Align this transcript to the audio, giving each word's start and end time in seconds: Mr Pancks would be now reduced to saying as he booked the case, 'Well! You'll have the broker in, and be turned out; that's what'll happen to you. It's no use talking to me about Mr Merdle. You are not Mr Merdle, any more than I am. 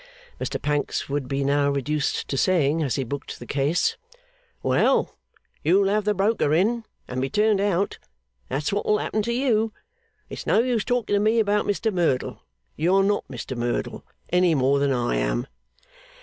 Mr 0.39 0.59
Pancks 0.59 1.07
would 1.09 1.27
be 1.27 1.43
now 1.43 1.69
reduced 1.69 2.27
to 2.27 2.35
saying 2.35 2.81
as 2.81 2.95
he 2.95 3.03
booked 3.03 3.37
the 3.37 3.45
case, 3.45 3.97
'Well! 4.63 5.15
You'll 5.63 5.89
have 5.89 6.05
the 6.05 6.15
broker 6.15 6.55
in, 6.55 6.85
and 7.07 7.21
be 7.21 7.29
turned 7.29 7.61
out; 7.61 7.99
that's 8.49 8.73
what'll 8.73 8.97
happen 8.97 9.21
to 9.21 9.31
you. 9.31 9.73
It's 10.27 10.47
no 10.47 10.57
use 10.61 10.83
talking 10.85 11.13
to 11.13 11.19
me 11.19 11.37
about 11.39 11.67
Mr 11.67 11.93
Merdle. 11.93 12.41
You 12.75 12.95
are 12.95 13.03
not 13.03 13.27
Mr 13.27 13.55
Merdle, 13.55 14.03
any 14.33 14.55
more 14.55 14.79
than 14.79 14.91
I 14.91 15.17
am. 15.17 15.45